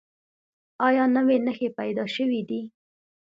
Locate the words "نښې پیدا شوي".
1.45-2.41